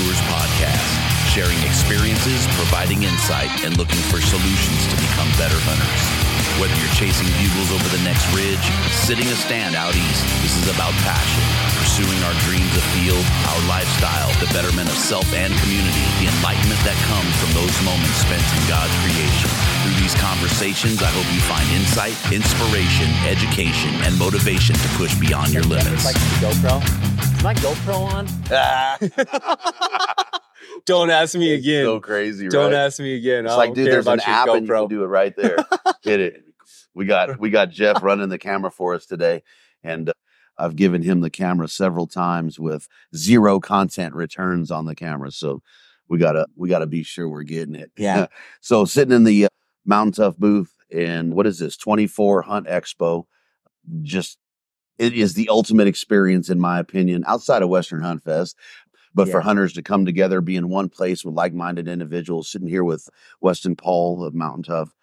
[0.00, 0.88] Outdoors podcast,
[1.28, 6.04] sharing experiences, providing insight, and looking for solutions to become better hunters.
[6.56, 8.64] Whether you're chasing bugles over the next ridge,
[8.96, 11.44] sitting a stand out east, this is about passion,
[11.76, 13.20] pursuing our dreams afield,
[13.52, 18.24] our lifestyle, the betterment of self and community, the enlightenment that comes from those moments
[18.24, 19.52] spent in God's creation.
[19.84, 25.52] Through these conversations, I hope you find insight, inspiration, education, and motivation to push beyond
[25.52, 26.08] your limits.
[26.08, 27.29] Like the GoPro.
[27.40, 28.26] Is my GoPro on?
[30.84, 31.86] Don't ask me again.
[31.86, 32.52] So crazy, right?
[32.52, 33.46] Don't ask me again.
[33.46, 35.06] It's I like, dude, care there's an about your app and you can do it
[35.06, 35.56] right there.
[36.02, 36.44] Hit it.
[36.92, 39.42] We got we got Jeff running the camera for us today,
[39.82, 40.12] and uh,
[40.58, 42.86] I've given him the camera several times with
[43.16, 45.30] zero content returns on the camera.
[45.30, 45.62] So
[46.10, 47.90] we gotta we gotta be sure we're getting it.
[47.96, 48.26] Yeah.
[48.60, 49.48] so sitting in the uh,
[49.86, 51.78] Mountain Tough booth, and what is this?
[51.78, 53.24] Twenty four Hunt Expo.
[54.02, 54.36] Just
[55.00, 58.56] it is the ultimate experience, in my opinion, outside of Western Hunt Fest.
[59.12, 62.84] But for hunters to come together, be in one place with like-minded individuals, sitting here
[62.84, 63.08] with
[63.40, 64.94] Weston Paul of Mountain Tough.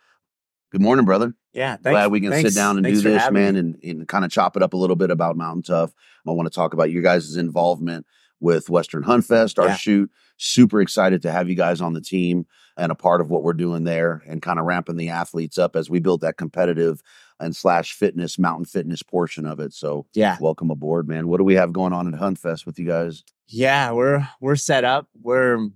[0.71, 1.33] Good morning, brother.
[1.53, 1.71] yeah.
[1.77, 4.31] Thanks, Glad we can thanks- sit down and do this, man, and, and kind of
[4.31, 5.93] chop it up a little bit about Mountain Tough.
[6.25, 8.05] I want to talk about your guys' involvement
[8.39, 9.75] with Western Hunt Fest, our Yeah.
[9.75, 10.11] shoot.
[10.37, 12.45] Super excited to have you guys on the team
[12.77, 15.75] and a part of what we're doing there and kind of ramping the athletes up
[15.75, 17.01] as we build that competitive
[17.39, 19.73] and slash fitness, mountain fitness portion of it.
[19.73, 20.37] So Yeah.
[20.39, 21.27] welcome aboard, man.
[21.27, 23.23] What do we have going on at Hunt Fest with you guys?
[23.47, 25.07] Yeah, we're we're set up.
[25.21, 25.69] We're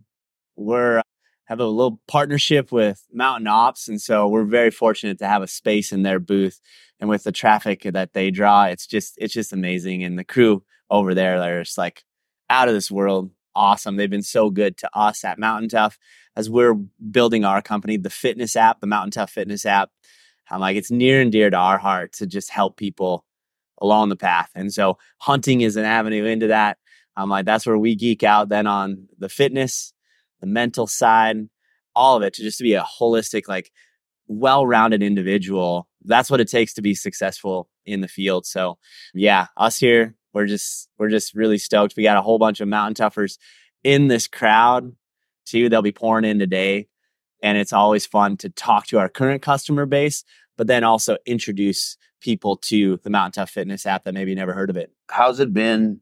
[0.56, 1.04] we're uh,
[1.45, 5.48] have a little partnership with Mountain Ops, and so we're very fortunate to have a
[5.48, 6.59] space in their booth.
[7.00, 10.04] And with the traffic that they draw, it's just it's just amazing.
[10.04, 12.04] And the crew over there, they're just like
[12.50, 13.95] out of this world, awesome.
[13.95, 15.98] They've been so good to us at Mountain Tough
[16.36, 19.89] as we're building our company, the fitness app, the Mountain Tough fitness app.
[20.52, 23.25] I'm like, it's near and dear to our heart to just help people
[23.81, 24.49] along the path.
[24.53, 26.77] And so hunting is an avenue into that.
[27.16, 29.93] I'm like, that's where we geek out then on the fitness,
[30.39, 31.38] the mental side,
[31.95, 33.71] all of it to just to be a holistic, like
[34.27, 35.87] well-rounded individual.
[36.03, 38.45] That's what it takes to be successful in the field.
[38.45, 38.77] So
[39.14, 41.95] yeah, us here, we're just we're just really stoked.
[41.97, 43.37] We got a whole bunch of mountain toughers
[43.83, 44.95] in this crowd
[45.45, 45.70] too.
[45.70, 46.87] They'll be pouring in today.
[47.41, 50.23] And it's always fun to talk to our current customer base,
[50.57, 54.69] but then also introduce people to the Mountain Tough Fitness app that maybe never heard
[54.69, 54.91] of it.
[55.09, 56.02] How's it been?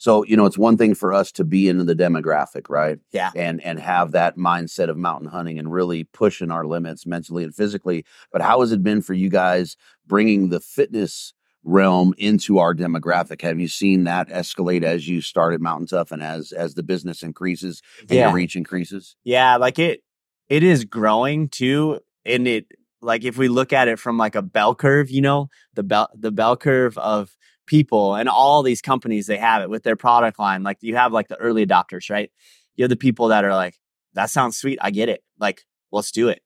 [0.00, 2.98] So, you know, it's one thing for us to be in the demographic, right?
[3.12, 3.30] Yeah.
[3.34, 7.54] and and have that mindset of mountain hunting and really pushing our limits mentally and
[7.54, 8.04] physically.
[8.32, 9.76] But how has it been for you guys
[10.06, 11.34] bringing the fitness
[11.64, 13.42] realm into our demographic?
[13.42, 17.22] Have you seen that escalate as you started Mountain Tough and as as the business
[17.24, 18.26] increases and Yeah.
[18.28, 19.16] your reach increases?
[19.24, 20.02] Yeah, like it
[20.48, 22.00] it is growing too.
[22.24, 22.66] And it
[23.00, 26.08] like if we look at it from like a bell curve, you know, the bell
[26.14, 27.36] the bell curve of
[27.66, 30.62] people and all these companies they have it with their product line.
[30.62, 32.30] Like you have like the early adopters, right?
[32.76, 33.76] You have the people that are like,
[34.14, 34.78] that sounds sweet.
[34.80, 35.22] I get it.
[35.38, 36.40] Like, let's do it.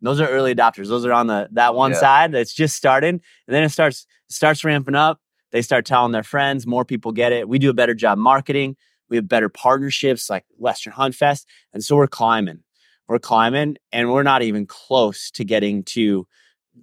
[0.00, 0.88] And those are early adopters.
[0.88, 1.98] Those are on the that one Yeah.
[1.98, 3.14] side that's just starting.
[3.14, 5.20] And then it starts starts ramping up.
[5.52, 7.48] They start telling their friends, more people get it.
[7.48, 8.76] We do a better job marketing.
[9.08, 11.46] We have better partnerships like Western Hunt Fest.
[11.72, 12.60] And so we're climbing.
[13.10, 16.28] We're climbing and we're not even close to getting to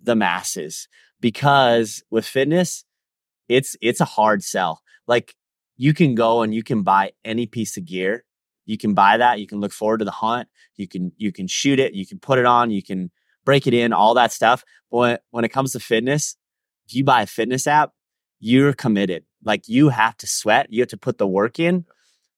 [0.04, 0.90] the masses
[1.22, 2.84] because with fitness,
[3.48, 4.82] it's it's a hard sell.
[5.08, 5.36] Like
[5.78, 8.26] you can go and you can buy any piece of gear.
[8.66, 9.40] You can buy that.
[9.40, 10.50] You can look forward to the hunt.
[10.76, 11.94] You can you can shoot it.
[11.94, 12.72] You can put it on.
[12.72, 13.10] You can
[13.46, 13.94] break it in.
[13.94, 14.66] All that stuff.
[14.92, 16.36] But when, it comes to fitness,
[16.90, 17.94] if you buy a fitness app,
[18.42, 19.24] you're committed.
[19.46, 20.68] Like you have to sweat.
[20.72, 21.86] You have to put the work in.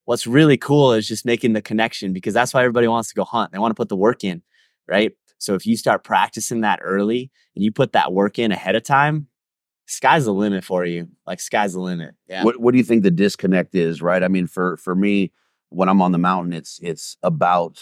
[0.10, 3.24] What's really cool is just making the connection because that's why everybody wants to go
[3.24, 3.52] hunt.
[3.52, 4.42] They want to put the work in,
[4.88, 5.12] right?
[5.38, 8.82] So if you start practicing that early and you put that work in ahead of
[8.82, 9.28] time,
[9.86, 11.10] sky's the limit for you.
[11.28, 12.16] Like sky's the limit.
[12.28, 12.44] Yeah.
[12.44, 14.24] What what do you think the disconnect is, right?
[14.24, 15.32] I mean, for for me,
[15.70, 17.80] when I'm on the mountain, it's it's about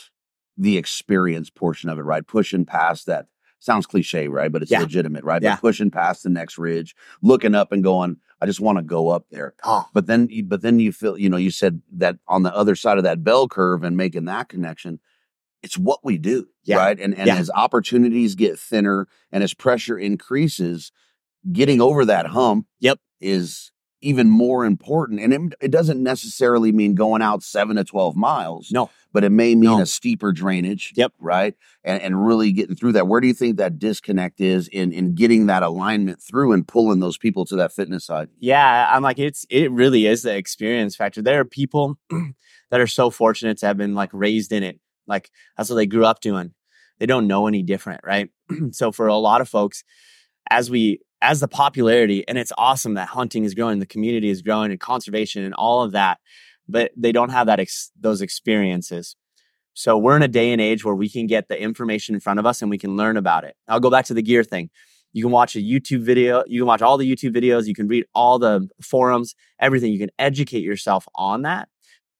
[0.57, 2.27] the experience portion of it, right?
[2.27, 3.27] Pushing past that
[3.59, 4.51] sounds cliche, right?
[4.51, 4.81] But it's Yeah.
[4.81, 5.41] legitimate, right?
[5.41, 5.56] Yeah.
[5.56, 9.09] But pushing past the next ridge, looking up and going, I just want to go
[9.09, 9.56] up there.
[9.63, 12.55] Oh, But then you- but then you feel, you know, you said that on the
[12.55, 14.99] other side of that bell curve and making that connection,
[15.64, 16.78] it's what we do, Yeah.
[16.78, 16.99] right?
[16.99, 17.37] And and Yeah.
[17.37, 20.91] as opportunities get thinner and as pressure increases,
[21.52, 22.99] getting over that hump Yep.
[23.20, 23.72] is
[24.07, 25.19] even more important.
[25.19, 28.89] And it, it doesn't necessarily mean going out seven to 12 miles, no.
[29.11, 29.81] but it may mean No.
[29.81, 30.93] a steeper drainage.
[30.95, 31.13] Yep.
[31.19, 31.55] Right.
[31.83, 33.07] And, and really getting through that.
[33.07, 37.01] Where do you think that disconnect is in, in getting that alignment through and pulling
[37.01, 38.29] those people to that fitness side?
[38.39, 41.21] Yeah, I'm like it's it really is the experience factor.
[41.21, 41.97] There are people
[42.71, 44.79] that are so fortunate to have been like raised in it.
[45.05, 46.53] Like that's what they grew up doing.
[46.99, 48.29] They don't know any different, right?
[48.71, 49.83] so for a lot of folks,
[50.49, 54.41] as we as the popularity and it's awesome that hunting is growing, the community is
[54.41, 56.19] growing and conservation and all of that.
[56.69, 59.16] but they don't have that ex- those experiences.
[59.73, 62.40] So we're in a day and age where we can get the information in front
[62.40, 63.55] of us and we can learn about it.
[63.67, 64.69] I'll go back to the gear thing.
[65.14, 67.87] You can watch a YouTube video, you can watch all the YouTube videos, you can
[67.87, 69.93] read all the forums, everything.
[69.93, 71.69] You can educate yourself on that.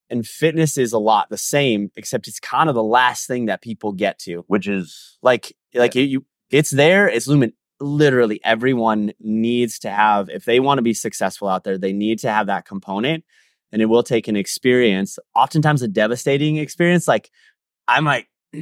[0.10, 3.62] And fitness is a lot the same, except it's kind of the last thing that
[3.62, 4.46] people get to.
[4.48, 7.52] Which is Like, like you, you it's there, it's lumen.
[7.80, 12.20] Literally everyone needs to have, if they want to be successful out there, they need
[12.20, 13.24] to have that component.
[13.72, 17.08] And it will take an experience, oftentimes a devastating experience.
[17.08, 17.30] Like
[17.88, 18.28] I'm like,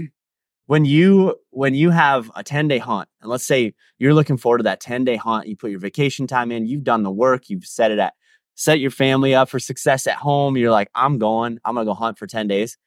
[0.67, 4.59] when you when you have a 10 day hunt and let's say you're looking forward
[4.59, 7.49] to that 10 day hunt you put your vacation time in you've done the work
[7.49, 8.13] you've set it at
[8.55, 11.93] set your family up for success at home you're like i'm going i'm gonna go
[11.93, 12.77] hunt for 10 days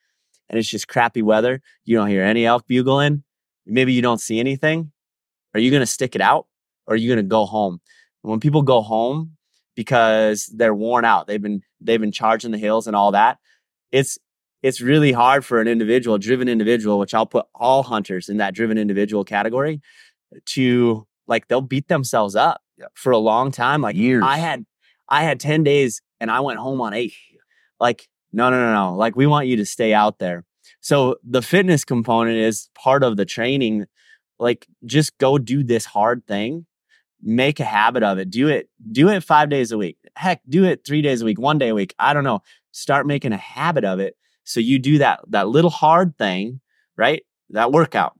[0.49, 3.23] and it's just crappy weather you don't hear any elk bugling
[3.67, 4.91] maybe you don't see anything
[5.55, 6.47] are you gonna stick it out
[6.87, 7.81] or are you gonna go home
[8.23, 9.33] when people go home
[9.77, 13.39] because they're worn out they've been they've been charging the hills and all that
[13.93, 14.19] it's
[14.62, 18.39] it's really hard for an individual, a driven individual, which I'll put all hunters in
[18.39, 19.81] that driven individual category,
[20.47, 22.91] to like they'll beat themselves up Yep.
[22.95, 23.83] for a long time.
[23.83, 24.25] Like years.
[24.27, 24.67] I had,
[25.09, 27.12] I had ten days and I went home on eight.
[27.79, 28.97] Like no, no, no, no.
[28.97, 30.45] Like we want you to stay out there.
[30.81, 33.87] So the fitness component is part of the training.
[34.38, 36.67] Like just go do this hard thing,
[37.23, 38.31] make a habit of it.
[38.31, 38.69] Do it.
[38.93, 39.99] Do it five days a week.
[40.17, 41.94] Heck, do it three days a week, one day a week.
[41.99, 42.43] I don't know.
[42.70, 44.17] Start making a habit of it
[44.49, 46.61] so you do that that little hard thing,
[46.96, 47.23] right?
[47.50, 48.19] That workout.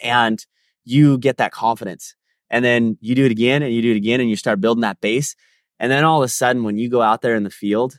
[0.00, 0.44] And
[0.84, 2.14] you get that confidence.
[2.50, 4.82] And then you do it again and you do it again and you start building
[4.82, 5.34] that base.
[5.80, 7.98] And then all of a sudden when you go out there in the field,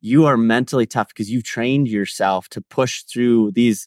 [0.00, 3.86] you are mentally tough because you've trained yourself to push through these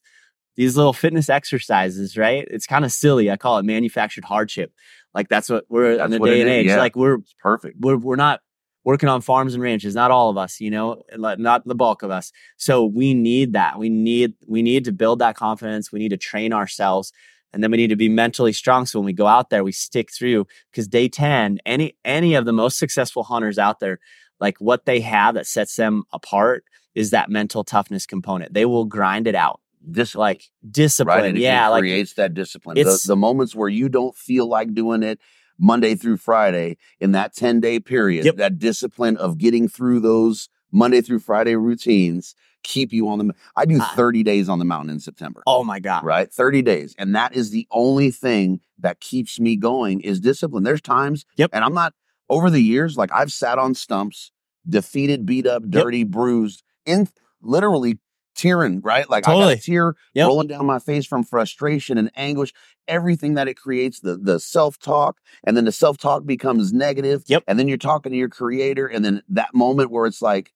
[0.57, 2.45] these little fitness exercises, right?
[2.51, 3.31] It's kind of silly.
[3.31, 4.73] I call it manufactured hardship.
[5.13, 6.65] Like that's what we're That's in the day and age.
[6.67, 6.77] yeah.
[6.77, 7.77] Like we're It's perfect.
[7.79, 8.41] we're we're not
[8.83, 12.09] working on farms and ranches not all of us you know not the bulk of
[12.09, 16.07] us so we need that we need we need to build that confidence we need
[16.07, 17.11] to train ourselves
[17.51, 19.73] and then we need to be mentally strong so when we go out there we
[19.73, 23.99] stick through because day 10 any any of the most successful hunters out there
[24.39, 26.63] like what they have that sets them apart
[26.95, 30.21] is that mental toughness component they will grind it out Discipline.
[30.21, 31.35] like discipline right?
[31.35, 32.75] Yeah like creates that discipline.
[32.75, 35.19] The, the moments where you don't feel like doing it
[35.59, 38.35] Monday through Friday in that 10 day period, Yep.
[38.37, 43.33] that discipline of getting through those Monday through Friday routines keep you on the.
[43.55, 43.93] I do Ah.
[43.95, 45.41] 30 days on the mountain in September.
[45.47, 46.93] oh my god Right, 30 days.
[46.97, 50.63] And that is the only thing that keeps me going is discipline.
[50.63, 51.51] There's times, Yep.
[51.53, 51.93] and I'm not
[52.29, 54.31] over the years, like I've sat on stumps,
[54.67, 57.07] defeated, beat up, dirty, bruised, in
[57.41, 57.99] literally
[58.37, 59.09] tearing, right?
[59.09, 59.55] Like I Totally.
[59.55, 60.27] got a tear Yep.
[60.27, 62.53] rolling down my face from frustration and anguish,
[62.87, 67.23] everything that it creates, the the self-talk, and then the self-talk becomes negative.
[67.27, 67.43] Yep.
[67.47, 70.53] And then you're talking to your creator, and then that moment where it's like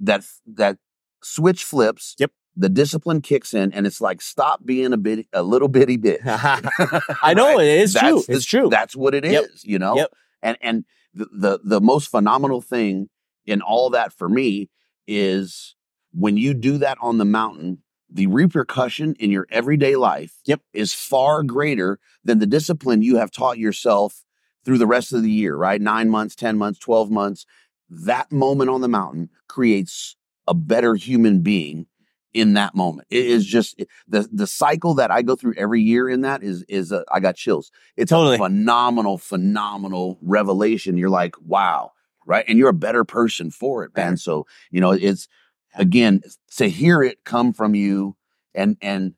[0.00, 0.78] that that
[1.22, 2.16] switch flips.
[2.18, 2.32] Yep.
[2.60, 6.20] The discipline kicks in, and it's like stop being a bit a little bitty bit.
[6.26, 7.66] i know Right?
[7.66, 9.44] it is true the- it's true That's what it is, Yep.
[9.62, 9.94] you know?
[9.96, 10.12] Yep.
[10.42, 10.84] And and
[11.14, 13.10] the, the the most phenomenal thing
[13.46, 14.70] in all that for me
[15.06, 15.74] is
[16.12, 20.62] when you do that on the mountain, the repercussion in your everyday life Yep.
[20.72, 24.24] is far greater than the discipline you have taught yourself
[24.64, 25.80] through the rest of the year, right?
[25.80, 27.44] Nine months, 10 months, 12 months.
[27.90, 30.16] That moment on the mountain creates
[30.46, 31.86] a better human being
[32.34, 33.08] in that moment.
[33.10, 36.62] It is just the the cycle that I go through every year in that is
[36.68, 37.70] is uh, I got chills.
[37.96, 38.36] It's Totally.
[38.36, 40.96] a phenomenal, phenomenal revelation.
[40.98, 41.92] You're like, wow,
[42.26, 42.44] right?
[42.46, 44.16] And you're a better person for it, man.
[44.16, 45.28] So you know, it's
[45.74, 46.22] again
[46.56, 48.16] to hear it come from you
[48.54, 49.14] and and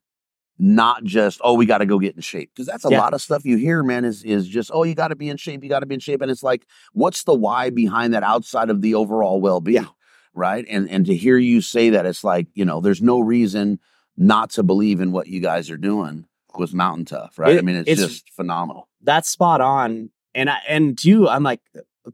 [0.58, 2.50] not just oh we got to go get in shape.
[2.54, 3.00] Because that's a Yeah.
[3.00, 5.36] lot of stuff you hear man is is just oh you got to be in
[5.38, 6.20] shape you got to be in shape.
[6.20, 9.88] And it's like what's the why behind that outside of the overall well-being
[10.34, 10.64] right?
[10.68, 13.78] And and to hear you say that it's like you know there's no reason
[14.16, 16.58] not to believe in what you guys are doing oh.
[16.60, 17.58] with mountain tough right?
[17.58, 18.88] I mean it's, it's- just phenomenal.
[19.02, 20.10] that's spot on.
[20.34, 21.60] And I and too, I'm like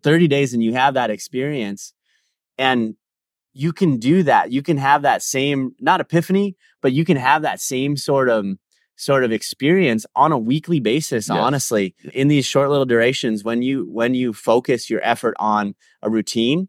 [0.03, 1.93] 30 days and you have that experience
[2.57, 2.95] and
[3.57, 4.53] you can do that.
[4.53, 8.45] You can have that same, not epiphany, but you can have that same sort of
[8.97, 11.37] sort of experience on a weekly basis, Yes.
[11.37, 16.11] honestly, in these short little durations when you when you focus your effort on a
[16.11, 16.69] routine.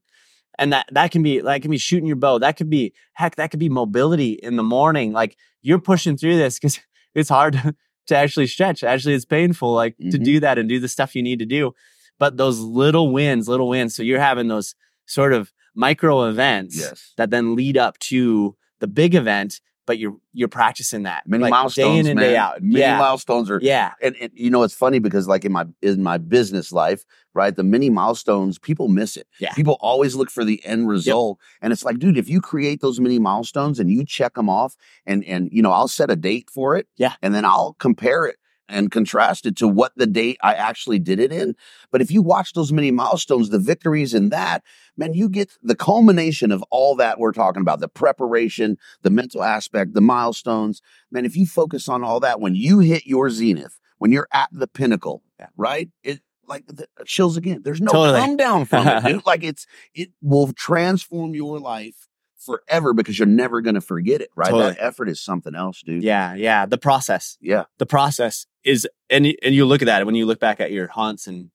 [0.60, 2.40] And that that can be that can be shooting your bow.
[2.40, 5.12] That could be heck, that could be mobility in the morning.
[5.14, 6.80] Like you're pushing through this because
[7.16, 7.76] it's hard to,
[8.08, 8.84] to actually stretch.
[8.84, 10.24] Actually, it's painful, like to Mhm.
[10.24, 11.74] do that and do the stuff you need to do.
[12.20, 13.94] But those little wins, little wins.
[13.96, 14.74] So you're having those
[15.06, 19.62] sort of micro events yes that then lead up to the big event.
[19.88, 22.30] but you're you're practicing that Many like, milestones, day in and man.
[22.30, 22.62] day out.
[22.62, 25.66] Many yeah, milestones are yeah, and, and you know it's funny because like in my
[25.82, 29.54] in my business life right the many milestones people miss it Yeah.
[29.54, 33.00] people always look for the end result and it's like dude if you create those
[33.00, 36.50] many milestones and you check them off and and you know i'll set a date
[36.54, 37.14] for it Yeah.
[37.22, 38.38] and then i'll compare it
[38.70, 41.56] and contrast it to what the date i actually did it in
[41.92, 44.64] but if you watch those many milestones the victories in that
[44.98, 49.44] man you get the culmination of all that we're talking about the preparation the mental
[49.44, 50.82] aspect the milestones
[51.12, 54.50] man, if you focus on all that, when you hit your zenith, when you're at
[54.52, 55.24] the pinnacle,
[55.56, 55.90] right?
[56.04, 57.62] It like the uh, chills again.
[57.64, 58.20] There's no Totally.
[58.20, 59.22] come down from it, dude.
[59.26, 62.08] Like it's it will transform your life
[62.38, 64.50] forever because you're never gonna forget it, right?
[64.50, 64.74] Totally.
[64.74, 66.04] That effort is something else, dude.
[66.04, 66.66] yeah, yeah.
[66.66, 67.64] The process, Yeah.
[67.78, 70.88] the process is, and and you look at that when you look back at your
[70.88, 71.52] hunts and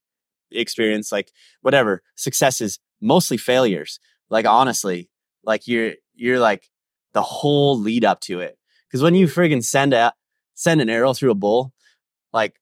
[0.51, 3.99] experience, like whatever successes, mostly failures.
[4.29, 5.09] Like honestly,
[5.43, 6.69] like you're you're like
[7.13, 8.57] the whole lead up to it.
[8.87, 10.13] Because when you friggin' send a
[10.55, 11.73] send an arrow through a bull,
[12.31, 12.55] like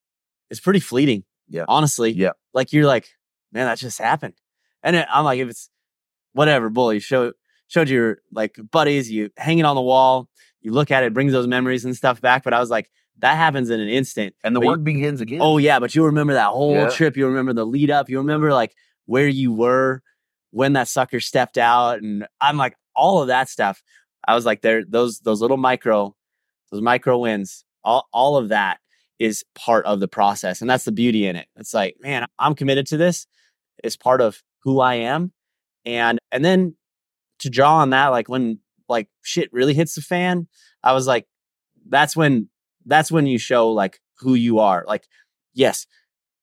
[0.50, 1.24] it's pretty fleeting.
[1.48, 1.66] Yeah.
[1.68, 2.12] honestly.
[2.12, 2.32] Yeah.
[2.54, 3.10] like you're like,
[3.52, 4.36] man, that just happened.
[4.84, 5.70] And it, I'm like, if it's
[6.32, 7.34] whatever, bull, you show
[7.68, 10.30] showed your like buddies, you hang it on the wall,
[10.62, 12.44] you look at it, it brings those memories and stuff back.
[12.44, 12.90] But I was like,
[13.22, 14.36] that happens in an instant.
[14.44, 15.40] And the But you- work begins again.
[15.42, 16.90] Oh yeah, but you remember that whole Yeah.
[16.90, 17.16] trip.
[17.18, 18.10] You remember the lead up.
[18.10, 18.76] You remember like
[19.06, 20.02] where you were
[20.52, 23.82] when that sucker stepped out, and I'm like all of that stuff.
[24.28, 26.16] I was like, there, those those little micro,
[26.72, 27.64] those micro wins.
[27.84, 28.80] All all of that
[29.18, 31.48] is part of the process, and that's the beauty in it.
[31.56, 33.26] It's like, man, I'm committed to this.
[33.84, 35.32] It's part of who I am,
[35.86, 36.76] and and then
[37.40, 40.48] to draw on that, like when like shit really hits the fan,
[40.84, 41.26] I was like,
[41.90, 42.50] that's when
[42.86, 44.84] that's when you show like who you are.
[44.88, 45.08] Like,
[45.54, 45.88] yes,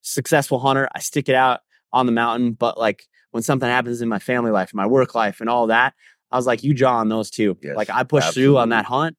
[0.02, 1.60] successful hunter, I stick it out
[1.92, 5.40] on the mountain, but like when something happens in my family life, my work life,
[5.40, 5.94] and all that,
[6.30, 7.56] I was like, you draw on those too.
[7.62, 9.16] Yes, like I push through on that hunt,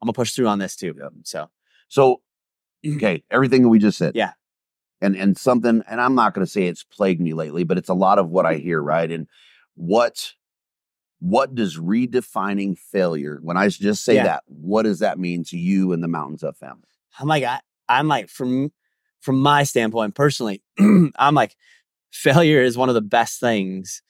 [0.00, 0.94] I'm gonna push through on this too.
[0.98, 1.12] Yep.
[1.24, 1.50] So
[1.88, 2.22] So
[2.86, 4.14] okay, everything we just said.
[4.14, 4.32] Yeah.
[5.00, 7.94] And and something, and I'm not gonna say it's plagued me lately, but it's a
[7.94, 9.10] lot of what I hear, right?
[9.10, 9.26] And
[9.74, 10.32] what
[11.24, 14.24] what does redefining failure, when I just say Yeah.
[14.24, 16.82] that, what does that mean to you and the Mountain Tough family?
[17.18, 18.72] I'm like, I, I'm like, from
[19.22, 21.56] from my standpoint personally, I'm like,
[22.12, 24.02] failure is one of the best things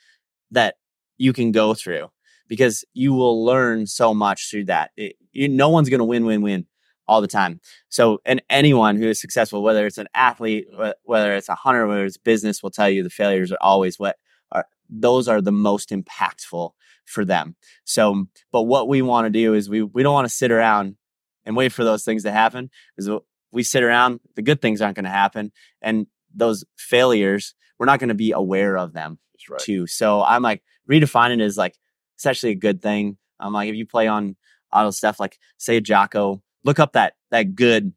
[0.51, 0.75] that
[1.17, 2.11] you can go through
[2.49, 4.91] because you will learn so much through that.
[4.97, 6.67] It, you, no one's going to win, win, win
[7.07, 7.61] all the time.
[7.91, 10.67] So, and anyone who is successful, whether it's an athlete,
[11.05, 14.17] whether it's a hunter, whether it's business, will tell you the failures are always what
[14.51, 14.67] are.
[14.91, 16.73] Those are the most impactful
[17.05, 17.57] for them.
[17.85, 20.97] So, but what we want to do is we we don't want to sit around
[21.45, 22.71] and wait for those things to happen.
[22.97, 23.11] Is
[23.53, 28.01] we sit around, the good things aren't going to happen, and those failures, we're not
[28.01, 29.19] going to be aware of them
[29.49, 29.61] right.
[29.61, 29.87] too.
[29.87, 31.77] So I'm like redefining it is like
[32.17, 33.17] it's actually a good thing.
[33.41, 34.37] I'm like if you play on
[34.73, 37.93] auto stuff like say Jocko, look up that that good,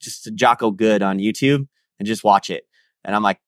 [0.00, 1.66] just Jocko good on YouTube
[1.98, 2.64] and just watch it.
[3.04, 3.40] And I'm like,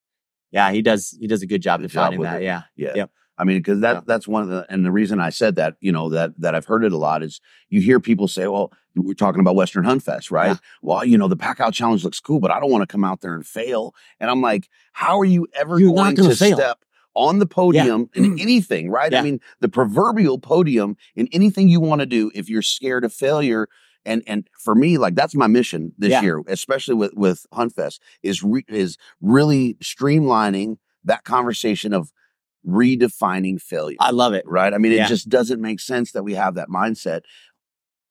[0.50, 2.42] yeah, he does he does a good job Good job defining with that.
[2.42, 2.44] it.
[2.44, 2.62] Yeah.
[2.76, 2.92] Yeah.
[2.96, 3.10] Yep.
[3.38, 4.00] I mean, because that Yeah.
[4.06, 6.66] that's one of the and the reason I said that, you know, that that I've
[6.66, 10.02] heard it a lot is you hear people say, Well, we're talking about Western Hunt
[10.02, 10.48] Fest, right?
[10.50, 10.56] Yeah.
[10.82, 13.04] Well, you know, the pack out challenge looks cool, but I don't want to come
[13.04, 13.94] out there and fail.
[14.20, 16.56] And I'm like, how are you ever You're going gonna fail.
[16.56, 16.78] step
[17.14, 19.12] on the podium in anything, right?
[19.14, 23.12] I mean, the proverbial podium in anything you want to do if you're scared of
[23.14, 23.66] failure.
[24.04, 26.22] And and for me, like that's my mission this Yeah.
[26.22, 32.12] year, especially with with Hunt Fest, is re, is really streamlining that conversation of
[32.66, 33.96] redefining failure.
[34.00, 34.44] I love it.
[34.46, 34.72] right?
[34.72, 37.22] I mean, it just doesn't make sense that we have that mindset.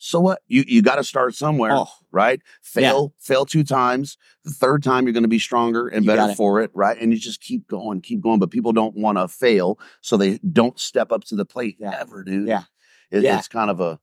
[0.03, 0.41] So what?
[0.48, 2.41] You you got to start somewhere, Oh, right?
[2.63, 4.17] Fail, fail two times.
[4.43, 6.36] The third time you're going to be stronger and You better it.
[6.36, 6.98] for it, right?
[7.00, 8.39] And you just keep going, keep going.
[8.39, 11.96] But people don't want to fail, so they don't step up to the plate Yeah.
[12.00, 12.48] ever, dude.
[12.48, 12.63] Yeah.
[13.12, 13.38] It- Yeah.
[13.38, 14.00] it's kind of a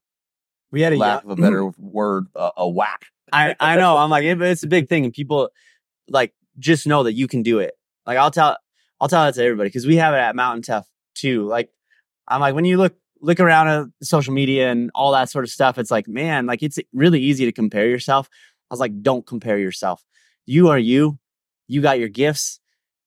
[0.71, 3.07] we had a lack young- of a better word, a, a whack.
[3.33, 3.97] I, I know.
[3.97, 5.49] I'm like, it, it's a big thing, and people
[6.07, 7.73] like just know that you can do it.
[8.07, 8.55] Like I'll tell,
[8.99, 11.45] I'll tell that to everybody because we have it at Mountain Tough too.
[11.45, 11.69] Like
[12.27, 15.51] I'm like, when you look look around at social media and all that sort of
[15.51, 18.29] stuff, it's like, man, like it's really easy to compare yourself.
[18.69, 20.03] I was like, don't compare yourself.
[20.45, 21.19] You are you.
[21.67, 22.59] You got your gifts,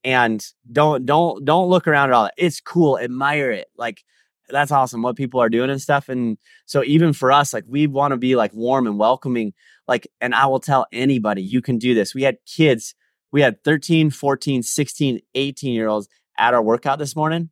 [0.04, 2.30] and don't don't don't look around at all.
[2.37, 2.99] It's cool.
[2.99, 3.68] Admire it.
[3.76, 4.02] Like
[4.49, 6.08] that's awesome what people are doing and stuff.
[6.08, 9.54] And so even for us, like we want to be like warm and welcoming
[9.88, 12.94] like and i will tell anybody you can do this we had kids
[13.33, 16.09] we had 13 14 16 18 year olds
[16.39, 17.51] at our workout this morning.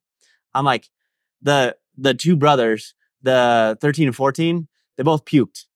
[0.55, 0.89] I'm like
[1.43, 5.67] the the two brothers the 13 and 14 they both puked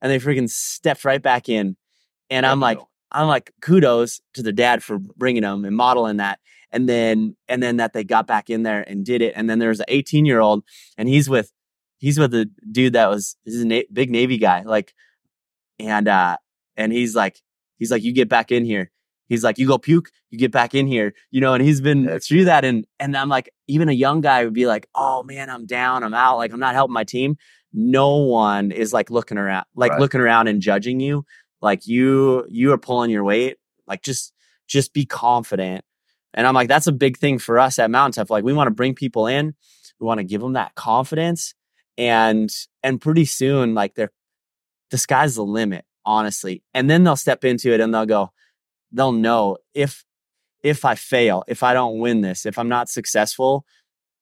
[0.00, 1.76] and they freaking stepped right back in.
[2.30, 2.78] And i'm like
[3.10, 6.38] i'm like kudos to their dad for bringing them and modeling that.
[6.70, 9.32] And then and then that they got back in there and did it.
[9.34, 10.62] And then there's an 18 year old
[10.96, 11.52] and he's with
[12.00, 14.92] he's with a dude that was he's a na- big Navy guy, like,
[15.78, 16.36] and uh,
[16.76, 17.40] and he's like,
[17.78, 18.90] he's like, you get back in here.
[19.30, 21.54] He's like, you go puke, you get back in here, you know.
[21.54, 24.52] And he's been Heck through that, and and I'm like, even a young guy would
[24.52, 27.36] be like, oh man, I'm down, I'm out, like I'm not helping my team.
[27.72, 30.00] No one is like looking around, like Right.
[30.00, 31.24] looking around and judging you.
[31.62, 33.58] Like you, you are pulling your weight.
[33.86, 34.32] Like just,
[34.66, 35.84] just be confident.
[36.34, 38.30] And I'm like, that's a big thing for us at Mountain Tough.
[38.30, 39.54] Like we want to bring people in,
[40.00, 41.54] we want to give them that confidence,
[41.96, 42.50] and
[42.82, 44.10] and pretty soon, like they're
[44.90, 46.64] the sky's the limit, honestly.
[46.74, 48.32] And then they'll step into it and they'll go,
[48.92, 50.04] they'll know if
[50.62, 53.64] if I fail, if I don't win this, if I'm not successful,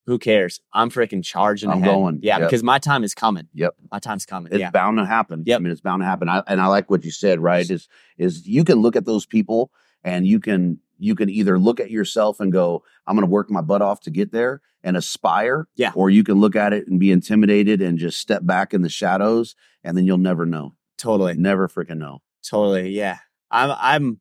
[0.07, 0.61] who cares?
[0.73, 1.91] I'm freaking charging I'm ahead.
[1.91, 2.21] going.
[2.23, 2.49] Yeah, Yep.
[2.49, 3.49] because my time is coming.
[3.55, 3.75] Yep.
[3.91, 4.53] My time's coming.
[4.53, 4.71] It's yeah.
[4.71, 5.43] bound to happen.
[5.45, 5.59] Yep.
[5.59, 6.29] I mean, it's bound to happen.
[6.29, 7.69] I, and I like what you said, right?
[7.69, 9.71] Is is you can look at those people
[10.05, 13.51] and you can you can either look at yourself and go, I'm going to work
[13.51, 15.69] my butt off to get there and aspire.
[15.77, 15.93] Yeah.
[15.95, 18.89] Or you can look at it and be intimidated and just step back in the
[18.89, 20.75] shadows, and then you'll never know.
[20.97, 21.35] Totally.
[21.35, 22.21] Never freaking know.
[22.43, 22.91] Totally.
[22.91, 23.19] Yeah.
[23.51, 24.21] I'm I'm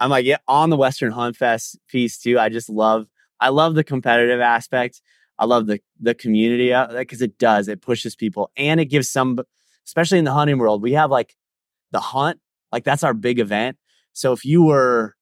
[0.00, 2.38] I'm like yeah, on the Western Hunt Fest piece too.
[2.38, 3.06] I just love
[3.40, 5.02] I love the competitive aspect.
[5.38, 7.68] I love the the community uh, out because it does.
[7.68, 9.38] It pushes people and it gives some
[9.86, 11.34] especially in the hunting world, we have like
[11.92, 12.40] the hunt,
[12.72, 13.76] like that's our big event.
[14.12, 15.14] So if you were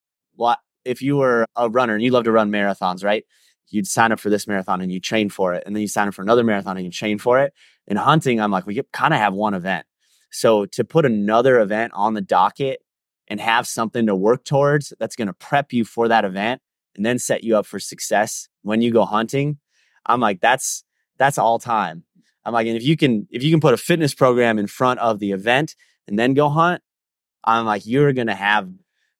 [0.85, 3.25] if you were a runner and you love to run marathons, right?
[3.69, 5.63] You'd sign up for this marathon and you train for it.
[5.65, 7.53] And then you sign up for another marathon and you train for it.
[7.87, 9.85] In hunting, I'm like, we kind of have one event.
[10.31, 12.79] So to put another event on the docket
[13.27, 16.61] and have something to work towards that's going to prep you for that event
[16.95, 19.57] and then set you up for success when you go hunting,
[20.05, 20.83] I'm like, that's
[21.17, 22.03] that's all time.
[22.43, 24.99] I'm like, and if you can if you can put a fitness program in front
[24.99, 25.75] of the event
[26.07, 26.81] and then go hunt,
[27.43, 28.69] I'm like, you're gonna have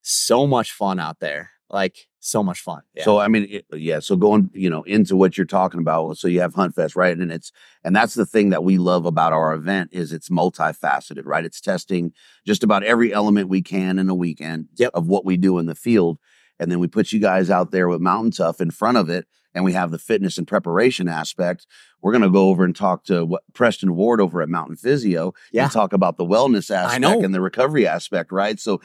[0.02, 1.52] so much fun out there.
[1.70, 2.82] Like so much fun.
[2.94, 3.04] Yeah.
[3.04, 4.00] So I mean, it, yeah.
[4.00, 6.18] So going, you know, into what you're talking about.
[6.18, 7.18] So you have Hunt Fest, right?
[7.18, 7.52] And it's
[7.84, 11.44] and that's the thing that we love about our event is it's multifaceted, right?
[11.46, 12.14] It's testing
[12.46, 14.92] just about every element we can in a weekend Yep.
[14.94, 16.20] of what we do in the field,
[16.60, 19.26] and then we put you guys out there with Mountain Tough in front of it,
[19.56, 21.66] and we have the fitness and preparation aspect.
[22.02, 25.64] We're gonna go over and talk to what, Preston Ward over at Mountain Physio Yeah.
[25.64, 28.60] and talk about the wellness aspect and the recovery aspect, right?
[28.60, 28.82] So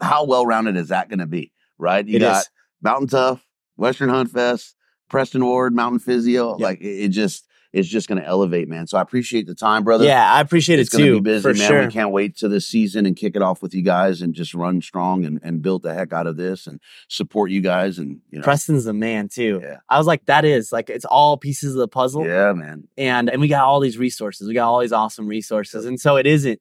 [0.00, 2.06] how well rounded is that going to be, right?
[2.06, 2.50] You It got is.
[2.82, 3.44] Mountain Tough,
[3.76, 4.74] Western Hunt Fest,
[5.08, 6.52] Preston Ward, Mountain Physio.
[6.52, 6.60] Yep.
[6.60, 8.86] Like it, it just it's just going to elevate, man.
[8.86, 10.06] So I appreciate the time, brother.
[10.06, 11.16] Yeah, I appreciate it's it too.
[11.16, 11.68] be busy, for man.
[11.68, 11.84] sure.
[11.86, 14.54] We can't wait to this season and kick it off with you guys and just
[14.54, 18.20] run strong and, and build the heck out of this and support you guys and
[18.30, 18.42] you know.
[18.44, 19.60] Preston's the man too.
[19.62, 19.76] Yeah.
[19.86, 22.24] I was like, that is like it's all pieces of the puzzle.
[22.26, 22.88] yeah, man.
[22.96, 26.16] and and we got all these resources we got all these awesome resources and so
[26.16, 26.60] it isn't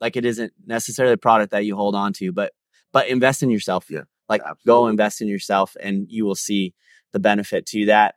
[0.00, 2.52] like it isn't necessarily a product that you hold on to but
[2.92, 6.74] but invest in yourself Yeah, like go invest in yourself and you will see
[7.12, 8.16] the benefit to that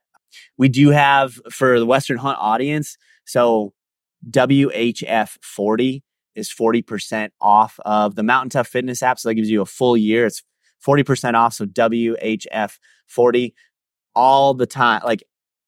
[0.57, 3.73] we do have for the western hunt audience so
[4.29, 6.03] whf 40
[6.35, 9.97] is 40% off of the mountain tough fitness app so that gives you a full
[9.97, 10.43] year it's
[10.85, 13.55] 40% off so whf 40
[14.15, 15.23] all the time like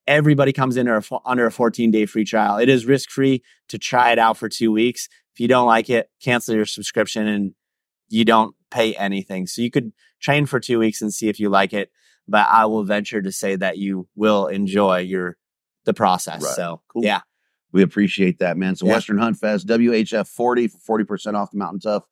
[0.08, 2.58] everybody comes in under a, under a 14 day free trial.
[2.58, 5.08] It is risk free to try it out for two weeks.
[5.34, 7.54] If you don't like it, cancel your subscription and
[8.10, 9.48] you don't pay anything.
[9.48, 11.92] So you could train for two weeks and see if you like it.
[12.28, 15.38] But I will venture to say that you will enjoy your
[15.86, 16.44] the process.
[16.44, 16.56] Right.
[16.56, 17.04] So Cool.
[17.04, 17.22] yeah,
[17.74, 18.76] We appreciate that, man.
[18.76, 18.94] So Yeah.
[18.94, 22.04] Western Hunt Fest, WHF 40 for 40% off the Mountain Tough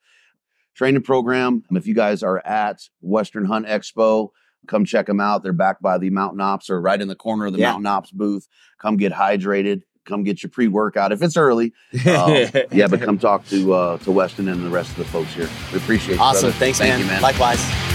[0.75, 1.63] training program.
[1.71, 4.29] If you guys are at Western Hunt Expo,
[4.67, 5.43] come check them out.
[5.43, 7.71] They're backed by the Mountain Ops or right in the corner of the Yeah.
[7.71, 8.47] Mountain Ops booth.
[8.81, 9.81] Come get hydrated.
[10.05, 11.73] Come get your pre-workout if it's early.
[12.07, 12.31] Um,
[12.71, 15.47] yeah, but come talk to uh, to Weston and the rest of the folks here.
[15.71, 16.21] We appreciate you.
[16.21, 16.49] awesome.
[16.49, 16.57] brother.
[16.57, 16.99] Thanks, Thank man.
[17.01, 17.21] you, man.
[17.21, 17.88] Likewise.